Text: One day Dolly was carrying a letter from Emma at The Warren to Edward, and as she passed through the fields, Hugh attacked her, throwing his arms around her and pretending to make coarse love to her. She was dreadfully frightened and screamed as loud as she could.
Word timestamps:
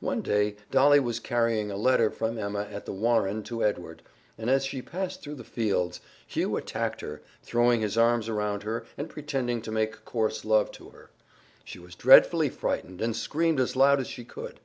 One 0.00 0.20
day 0.20 0.56
Dolly 0.72 0.98
was 0.98 1.20
carrying 1.20 1.70
a 1.70 1.76
letter 1.76 2.10
from 2.10 2.36
Emma 2.38 2.66
at 2.72 2.86
The 2.86 2.92
Warren 2.92 3.44
to 3.44 3.62
Edward, 3.62 4.02
and 4.36 4.50
as 4.50 4.64
she 4.64 4.82
passed 4.82 5.22
through 5.22 5.36
the 5.36 5.44
fields, 5.44 6.00
Hugh 6.26 6.56
attacked 6.56 7.02
her, 7.02 7.22
throwing 7.44 7.80
his 7.80 7.96
arms 7.96 8.28
around 8.28 8.64
her 8.64 8.84
and 8.98 9.08
pretending 9.08 9.62
to 9.62 9.70
make 9.70 10.04
coarse 10.04 10.44
love 10.44 10.72
to 10.72 10.88
her. 10.88 11.10
She 11.62 11.78
was 11.78 11.94
dreadfully 11.94 12.48
frightened 12.48 13.00
and 13.00 13.14
screamed 13.14 13.60
as 13.60 13.76
loud 13.76 14.00
as 14.00 14.08
she 14.08 14.24
could. 14.24 14.58